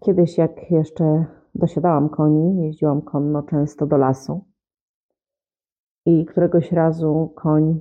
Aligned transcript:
Kiedyś, 0.00 0.38
jak 0.38 0.70
jeszcze 0.70 1.26
dosiadałam 1.54 2.08
koni, 2.08 2.62
jeździłam 2.62 3.02
konno 3.02 3.42
często 3.42 3.86
do 3.86 3.96
lasu. 3.96 4.44
I 6.06 6.24
któregoś 6.24 6.72
razu 6.72 7.32
koń 7.34 7.80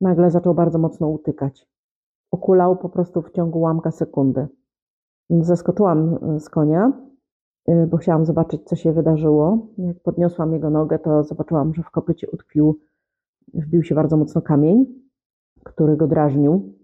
nagle 0.00 0.30
zaczął 0.30 0.54
bardzo 0.54 0.78
mocno 0.78 1.08
utykać. 1.08 1.68
Okulał 2.30 2.76
po 2.76 2.88
prostu 2.88 3.22
w 3.22 3.30
ciągu 3.30 3.60
łamka 3.60 3.90
sekundy. 3.90 4.48
Zaskoczyłam 5.30 6.18
z 6.40 6.48
konia, 6.48 6.92
y, 7.68 7.86
bo 7.86 7.96
chciałam 7.96 8.26
zobaczyć, 8.26 8.64
co 8.64 8.76
się 8.76 8.92
wydarzyło. 8.92 9.66
Jak 9.78 10.00
podniosłam 10.00 10.52
jego 10.52 10.70
nogę, 10.70 10.98
to 10.98 11.24
zobaczyłam, 11.24 11.74
że 11.74 11.82
w 11.82 11.90
kopycie 11.90 12.30
utkwił, 12.30 12.80
wbił 13.54 13.82
się 13.82 13.94
bardzo 13.94 14.16
mocno 14.16 14.42
kamień, 14.42 14.86
który 15.64 15.96
go 15.96 16.06
drażnił. 16.06 16.77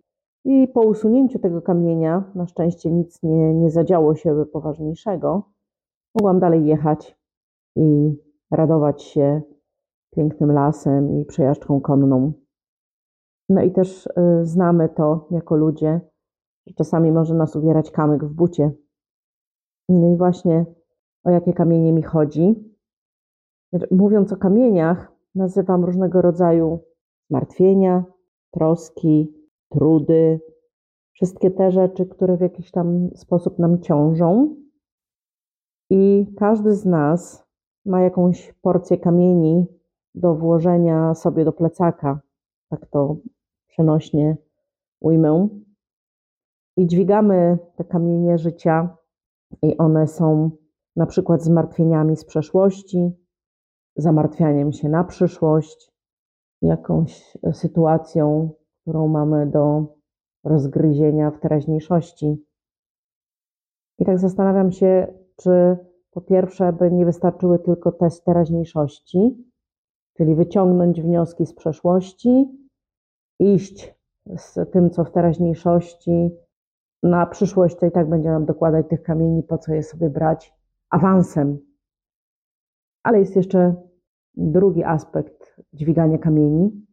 I 0.45 0.69
po 0.69 0.81
usunięciu 0.81 1.39
tego 1.39 1.63
kamienia, 1.63 2.25
na 2.35 2.47
szczęście 2.47 2.91
nic 2.91 3.23
nie, 3.23 3.55
nie 3.55 3.71
zadziało 3.71 4.15
się 4.15 4.45
poważniejszego, 4.53 5.43
mogłam 6.15 6.41
dalej 6.41 6.67
jechać 6.67 7.19
i 7.77 8.17
radować 8.51 9.03
się 9.03 9.43
pięknym 10.11 10.53
lasem 10.53 11.21
i 11.21 11.25
przejażdżką 11.25 11.81
konną. 11.81 12.33
No 13.49 13.63
i 13.63 13.73
też 13.73 14.07
y, 14.07 14.11
znamy 14.43 14.89
to 14.89 15.29
jako 15.31 15.57
ludzie, 15.57 16.01
że 16.67 16.75
czasami 16.75 17.13
może 17.13 17.35
nas 17.35 17.57
uwierać 17.57 17.91
kamyk 17.91 18.25
w 18.25 18.35
bucie. 18.35 18.71
No 19.89 20.15
i 20.15 20.17
właśnie 20.17 20.67
o 21.25 21.31
jakie 21.31 21.53
kamienie 21.53 21.93
mi 21.93 22.03
chodzi. 22.03 22.75
Mówiąc 23.91 24.33
o 24.33 24.37
kamieniach, 24.37 25.13
nazywam 25.35 25.85
różnego 25.85 26.23
rodzaju 26.23 26.79
zmartwienia, 27.31 28.05
troski, 28.51 29.44
trudy, 29.75 30.41
wszystkie 31.13 31.51
te 31.51 31.71
rzeczy, 31.71 32.07
które 32.07 32.37
w 32.37 32.41
jakiś 32.41 32.71
tam 32.71 33.11
sposób 33.15 33.59
nam 33.59 33.81
ciążą. 33.83 34.57
I 35.91 36.27
każdy 36.39 36.75
z 36.75 36.85
nas 36.85 37.47
ma 37.87 38.01
jakąś 38.01 38.55
porcję 38.63 38.99
kamieni 38.99 39.67
do 40.15 40.35
włożenia 40.35 41.15
sobie 41.15 41.45
do 41.45 41.53
plecaka. 41.53 42.21
Tak 42.69 42.87
to 42.87 43.17
przenośnie 43.69 44.37
ujmę. 45.01 45.49
I 46.77 46.87
dźwigamy 46.87 47.59
te 47.77 47.85
kamienie 47.85 48.39
życia, 48.39 48.97
i 49.63 49.79
one 49.79 50.07
są 50.07 50.51
na 50.97 51.07
przykład 51.07 51.43
zmartwieniami 51.43 52.17
z 52.17 52.25
przeszłości, 52.25 53.13
zamartwianiem 53.97 54.73
się 54.73 54.89
na 54.89 55.05
przyszłość, 55.05 55.93
jakąś 56.63 57.39
sytuacją, 57.53 58.51
którą 58.85 59.09
mamy 59.09 59.47
do 59.47 59.87
rozgryzienia 60.45 61.31
w 61.31 61.41
teraźniejszości. 61.41 62.45
I 63.99 64.05
tak 64.05 64.19
zastanawiam 64.19 64.73
się, 64.73 65.15
czy 65.37 65.77
po 66.11 66.21
pierwsze 66.21 66.73
by 66.73 66.91
nie 66.91 67.07
wystarczyły 67.07 67.59
tylko 67.59 67.93
te 67.93 68.11
z 68.11 68.23
teraźniejszości, 68.23 69.45
czyli 70.17 70.35
wyciągnąć 70.35 71.03
wnioski 71.03 71.47
z 71.47 71.55
przeszłości, 71.55 72.49
iść 73.39 73.95
z 74.37 74.71
tym, 74.73 74.91
co 74.91 75.05
w 75.05 75.11
teraźniejszości, 75.11 76.31
na 77.03 77.27
przyszłość, 77.27 77.77
to 77.77 77.87
i 77.87 77.91
tak 77.91 78.09
będzie 78.09 78.31
nam 78.31 78.45
dokładać 78.45 78.89
tych 78.89 79.03
kamieni, 79.03 79.43
po 79.43 79.59
co 79.59 79.75
je 79.75 79.83
sobie 79.83 80.11
brać 80.11 80.55
awansem. 80.91 81.59
Ale 83.03 83.19
jest 83.19 83.37
jeszcze 83.37 83.75
drugi 84.35 84.85
aspekt 84.85 85.61
dźwigania 85.73 86.19
kamieni. 86.19 86.87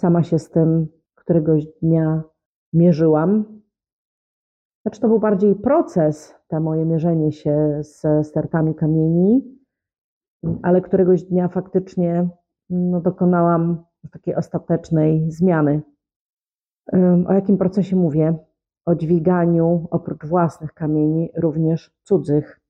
Sama 0.00 0.22
się 0.22 0.38
z 0.38 0.50
tym 0.50 0.88
któregoś 1.24 1.66
dnia 1.82 2.22
mierzyłam. 2.72 3.60
Znaczy, 4.82 5.00
to 5.00 5.08
był 5.08 5.18
bardziej 5.18 5.56
proces, 5.56 6.34
to 6.48 6.60
moje 6.60 6.84
mierzenie 6.84 7.32
się 7.32 7.80
z 7.82 8.26
stertami 8.26 8.74
kamieni, 8.74 9.58
ale 10.62 10.80
któregoś 10.80 11.22
dnia 11.22 11.48
faktycznie 11.48 12.28
no, 12.70 13.00
dokonałam 13.00 13.84
takiej 14.10 14.34
ostatecznej 14.34 15.30
zmiany. 15.30 15.82
O 17.26 17.32
jakim 17.32 17.58
procesie 17.58 17.96
mówię? 17.96 18.38
O 18.86 18.94
dźwiganiu 18.94 19.88
oprócz 19.90 20.26
własnych 20.26 20.72
kamieni 20.72 21.30
również 21.36 21.96
cudzych. 22.02 22.60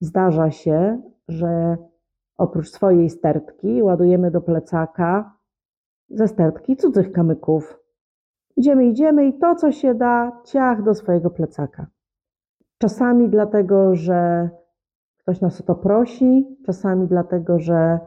Zdarza 0.00 0.50
się, 0.50 1.02
że 1.28 1.76
oprócz 2.36 2.70
swojej 2.70 3.10
stertki 3.10 3.82
ładujemy 3.82 4.30
do 4.30 4.40
plecaka 4.40 5.41
ze 6.12 6.28
stertki 6.28 6.76
cudzych 6.76 7.12
kamyków. 7.12 7.78
Idziemy, 8.56 8.86
idziemy 8.86 9.26
i 9.26 9.38
to, 9.38 9.54
co 9.54 9.72
się 9.72 9.94
da, 9.94 10.42
ciach 10.44 10.82
do 10.82 10.94
swojego 10.94 11.30
plecaka. 11.30 11.86
Czasami 12.78 13.28
dlatego, 13.28 13.94
że 13.94 14.50
ktoś 15.18 15.40
nas 15.40 15.60
o 15.60 15.64
to 15.64 15.74
prosi, 15.74 16.58
czasami 16.66 17.06
dlatego, 17.06 17.58
że 17.58 18.00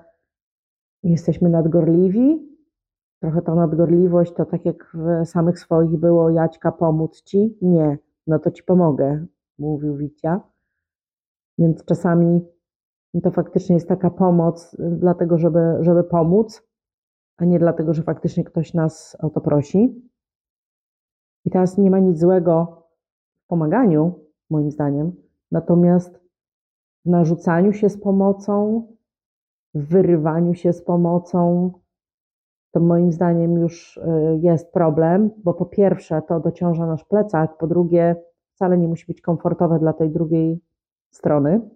jesteśmy 1.04 1.50
nadgorliwi. 1.50 2.56
Trochę 3.22 3.42
ta 3.42 3.56
nadgorliwość 3.56 4.34
to 4.34 4.46
tak 4.46 4.66
jak 4.66 4.92
w 4.94 5.26
samych 5.26 5.60
swoich 5.60 5.98
było, 6.00 6.30
Jaćka, 6.30 6.72
pomóc 6.72 7.22
ci? 7.22 7.58
Nie, 7.62 7.98
no 8.28 8.40
to 8.40 8.52
ci 8.52 8.64
pomogę, 8.64 9.26
mówił 9.60 9.98
Wicia. 9.98 10.42
Więc 11.58 11.86
czasami 11.86 12.46
to 13.24 13.32
faktycznie 13.32 13.76
jest 13.76 13.88
taka 13.88 14.10
pomoc, 14.10 14.78
dlatego 14.80 15.38
żeby, 15.38 15.78
żeby 15.80 16.04
pomóc, 16.04 16.64
a 17.38 17.46
nie 17.46 17.59
dlatego, 17.59 17.94
że 17.94 18.03
faktycznie 18.03 18.44
ktoś 18.44 18.73
nas 18.73 19.18
o 19.19 19.29
to 19.29 19.41
prosi. 19.41 20.09
I 21.46 21.50
teraz 21.50 21.78
nie 21.78 21.91
ma 21.91 22.00
nic 22.00 22.19
złego 22.19 22.84
w 23.44 23.47
pomaganiu, 23.47 24.19
moim 24.50 24.72
zdaniem, 24.72 25.12
natomiast 25.51 26.19
w 27.06 27.09
narzucaniu 27.09 27.74
się 27.74 27.90
z 27.90 28.01
pomocą, 28.01 28.88
w 29.74 29.88
wyrywaniu 29.88 30.53
się 30.53 30.74
z 30.74 30.81
pomocą, 30.81 31.72
to 32.72 32.79
moim 32.79 33.12
zdaniem 33.12 33.57
już 33.57 33.97
y, 33.97 34.01
jest 34.41 34.72
problem, 34.72 35.31
bo 35.44 35.53
po 35.53 35.66
pierwsze 35.66 36.22
to 36.22 36.40
dociąża 36.40 36.85
nasz 36.85 37.03
plecak, 37.03 37.57
po 37.57 37.68
drugie 37.68 38.16
wcale 38.56 38.78
nie 38.78 38.88
musi 38.88 39.06
być 39.06 39.22
komfortowe 39.22 39.79
dla 39.79 39.94
tej 39.94 40.09
drugiej 40.09 40.62
strony. 41.12 41.69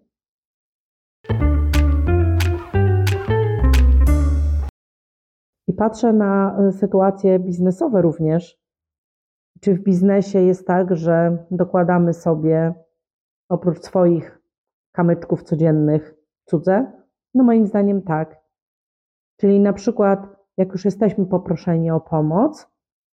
Patrzę 5.80 6.14
na 6.14 6.62
y, 6.68 6.72
sytuacje 6.72 7.40
biznesowe 7.40 8.02
również. 8.02 8.60
Czy 9.62 9.74
w 9.74 9.84
biznesie 9.84 10.40
jest 10.40 10.68
tak, 10.68 10.96
że 10.96 11.46
dokładamy 11.52 12.14
sobie 12.14 12.74
oprócz 13.50 13.80
swoich 13.80 14.42
kamyczków 14.92 15.44
codziennych 15.44 16.16
cudze? 16.46 16.92
No 17.34 17.44
moim 17.44 17.68
zdaniem 17.68 18.02
tak. 18.02 18.40
Czyli 19.38 19.60
na 19.60 19.74
przykład, 19.74 20.28
jak 20.58 20.72
już 20.72 20.86
jesteśmy 20.86 21.26
poproszeni 21.26 21.92
o 21.92 22.00
pomoc, 22.00 22.68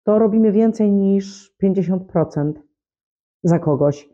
to 0.05 0.19
robimy 0.19 0.53
więcej 0.53 0.93
niż 0.93 1.55
50% 1.63 2.53
za 3.43 3.59
kogoś. 3.59 4.09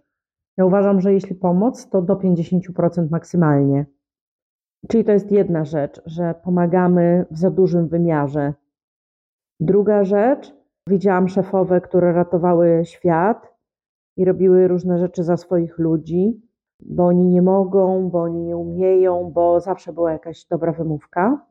Ja 0.56 0.64
uważam, 0.64 1.00
że 1.00 1.12
jeśli 1.12 1.34
pomoc, 1.34 1.88
to 1.88 2.02
do 2.02 2.14
50% 2.14 3.10
maksymalnie. 3.10 3.86
Czyli 4.88 5.04
to 5.04 5.12
jest 5.12 5.32
jedna 5.32 5.64
rzecz, 5.64 6.02
że 6.06 6.34
pomagamy 6.44 7.26
w 7.30 7.38
za 7.38 7.50
dużym 7.50 7.88
wymiarze. 7.88 8.54
Druga 9.60 10.04
rzecz, 10.04 10.54
widziałam 10.88 11.28
szefowe, 11.28 11.80
które 11.80 12.12
ratowały 12.12 12.82
świat 12.84 13.54
i 14.16 14.24
robiły 14.24 14.68
różne 14.68 14.98
rzeczy 14.98 15.24
za 15.24 15.36
swoich 15.36 15.78
ludzi, 15.78 16.42
bo 16.80 17.06
oni 17.06 17.24
nie 17.24 17.42
mogą, 17.42 18.10
bo 18.10 18.22
oni 18.22 18.42
nie 18.42 18.56
umieją, 18.56 19.30
bo 19.34 19.60
zawsze 19.60 19.92
była 19.92 20.12
jakaś 20.12 20.46
dobra 20.46 20.72
wymówka. 20.72 21.46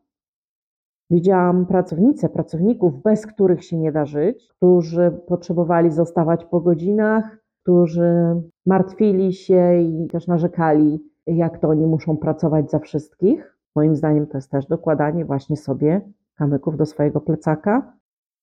Widziałam 1.10 1.66
pracownice, 1.66 2.30
pracowników, 2.30 3.01
bez 3.01 3.28
których 3.28 3.63
się 3.63 3.78
nie 3.78 3.92
da 3.92 4.06
żyć, 4.06 4.48
którzy 4.57 5.12
potrzebowali 5.28 5.92
zostawać 5.92 6.45
po 6.45 6.62
godzinach, 6.62 7.38
którzy 7.63 8.42
martwili 8.66 9.33
się 9.33 9.81
i 9.81 10.07
też 10.07 10.28
narzekali, 10.28 11.10
jak 11.27 11.59
to 11.59 11.69
oni 11.69 11.85
muszą 11.85 12.18
pracować 12.18 12.71
za 12.71 12.79
wszystkich. 12.79 13.57
Moim 13.75 13.95
zdaniem 13.95 14.27
to 14.27 14.38
jest 14.38 14.51
też 14.51 14.65
dokładanie 14.65 15.25
właśnie 15.25 15.57
sobie 15.57 16.01
kamyków 16.35 16.77
do 16.77 16.85
swojego 16.85 17.21
plecaka. 17.21 17.94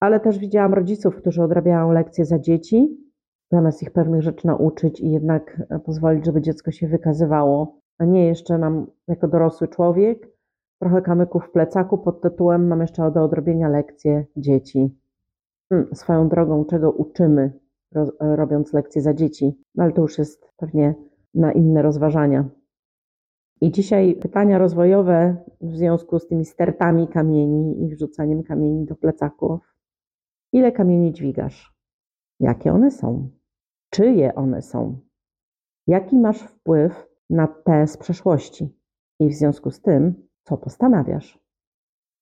Ale 0.01 0.21
też 0.21 0.39
widziałam 0.39 0.75
rodziców, 0.75 1.17
którzy 1.17 1.43
odrabiają 1.43 1.93
lekcje 1.93 2.25
za 2.25 2.39
dzieci 2.39 3.09
zamiast 3.51 3.83
ich 3.83 3.91
pewnych 3.91 4.23
rzeczy 4.23 4.47
nauczyć 4.47 5.01
i 5.01 5.11
jednak 5.11 5.63
e, 5.71 5.79
pozwolić, 5.79 6.27
żeby 6.27 6.41
dziecko 6.41 6.71
się 6.71 6.89
wykazywało, 6.89 7.81
a 7.99 8.05
nie 8.05 8.27
jeszcze 8.27 8.59
mam 8.59 8.87
jako 9.09 9.29
dorosły 9.29 9.69
człowiek 9.69 10.29
trochę 10.79 11.03
kamyków 11.03 11.45
w 11.45 11.51
plecaku 11.51 11.99
pod 11.99 12.21
tytułem 12.21 12.67
mam 12.67 12.81
jeszcze 12.81 13.11
do 13.11 13.25
odrobienia 13.25 13.69
lekcje 13.69 14.25
dzieci. 14.37 14.99
Hmm, 15.69 15.95
swoją 15.95 16.29
drogą, 16.29 16.65
czego 16.65 16.93
uczymy, 16.93 17.53
ro, 17.93 18.13
robiąc 18.21 18.73
lekcje 18.73 19.03
za 19.03 19.15
dzieci, 19.15 19.63
no 19.75 19.85
ale 19.85 19.93
to 19.93 20.03
już 20.03 20.19
jest 20.19 20.53
pewnie 20.57 20.95
na 21.35 21.53
inne 21.53 21.83
rozważania. 21.83 22.45
I 23.61 23.71
dzisiaj 23.71 24.15
pytania 24.15 24.59
rozwojowe 24.59 25.37
w 25.61 25.77
związku 25.77 26.19
z 26.19 26.27
tymi 26.27 26.45
stertami 26.45 27.09
kamieni 27.09 27.83
i 27.83 27.89
wrzucaniem 27.89 28.43
kamieni 28.43 28.85
do 28.85 28.97
plecaków. 28.97 29.75
Ile 30.53 30.73
kamieni 30.73 31.13
dźwigasz? 31.13 31.75
Jakie 32.41 32.73
one 32.73 32.91
są? 32.91 33.31
Czyje 33.91 34.35
one 34.35 34.63
są? 34.63 35.01
Jaki 35.87 36.17
masz 36.17 36.43
wpływ 36.43 37.07
na 37.31 37.47
te 37.47 37.87
z 37.87 37.97
przeszłości? 37.97 38.79
I 39.21 39.29
w 39.29 39.35
związku 39.35 39.71
z 39.71 39.81
tym, 39.81 40.29
co 40.43 40.57
postanawiasz? 40.57 41.39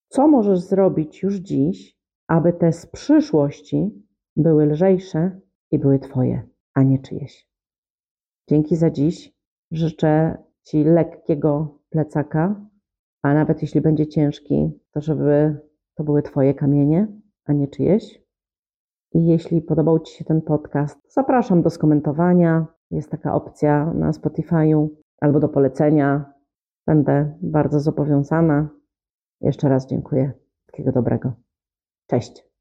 Co 0.08 0.28
możesz 0.28 0.60
zrobić 0.60 1.22
już 1.22 1.34
dziś, 1.34 1.98
aby 2.28 2.52
te 2.52 2.72
z 2.72 2.86
przyszłości 2.86 4.06
były 4.36 4.66
lżejsze 4.66 5.40
i 5.70 5.78
były 5.78 5.98
Twoje, 5.98 6.48
a 6.74 6.82
nie 6.82 6.98
czyjeś? 6.98 7.48
Dzięki 8.48 8.76
za 8.76 8.90
dziś. 8.90 9.36
Życzę 9.70 10.38
Ci 10.66 10.84
lekkiego 10.84 11.78
plecaka, 11.90 12.66
a 13.22 13.34
nawet 13.34 13.62
jeśli 13.62 13.80
będzie 13.80 14.06
ciężki, 14.06 14.80
to 14.90 15.00
żeby 15.00 15.60
to 15.94 16.04
były 16.04 16.22
Twoje 16.22 16.54
kamienie, 16.54 17.08
a 17.44 17.52
nie 17.52 17.68
czyjeś. 17.68 18.22
I 19.12 19.26
jeśli 19.26 19.62
podobał 19.62 20.00
Ci 20.00 20.16
się 20.16 20.24
ten 20.24 20.42
podcast, 20.42 21.12
zapraszam 21.12 21.62
do 21.62 21.70
skomentowania. 21.70 22.66
Jest 22.90 23.10
taka 23.10 23.34
opcja 23.34 23.92
na 23.94 24.10
Spotify'u 24.10 24.88
albo 25.20 25.40
do 25.40 25.48
polecenia. 25.48 26.32
Będę 26.86 27.38
bardzo 27.42 27.80
zobowiązana. 27.80 28.68
Jeszcze 29.40 29.68
raz 29.68 29.86
dziękuję. 29.86 30.32
Wszystkiego 30.62 30.92
dobrego. 30.92 31.32
Cześć. 32.06 32.55